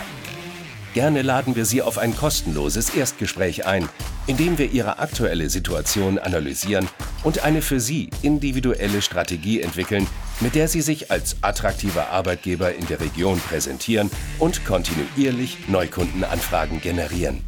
Gerne 0.93 1.21
laden 1.21 1.55
wir 1.55 1.65
Sie 1.65 1.81
auf 1.81 1.97
ein 1.97 2.15
kostenloses 2.15 2.95
Erstgespräch 2.95 3.65
ein, 3.65 3.87
in 4.27 4.37
dem 4.37 4.57
wir 4.57 4.71
Ihre 4.71 4.99
aktuelle 4.99 5.49
Situation 5.49 6.19
analysieren 6.19 6.87
und 7.23 7.43
eine 7.43 7.61
für 7.61 7.79
Sie 7.79 8.09
individuelle 8.21 9.01
Strategie 9.01 9.61
entwickeln, 9.61 10.07
mit 10.39 10.55
der 10.55 10.67
Sie 10.67 10.81
sich 10.81 11.11
als 11.11 11.35
attraktiver 11.41 12.09
Arbeitgeber 12.09 12.73
in 12.73 12.87
der 12.87 12.99
Region 12.99 13.39
präsentieren 13.39 14.09
und 14.39 14.65
kontinuierlich 14.65 15.67
Neukundenanfragen 15.67 16.81
generieren. 16.81 17.43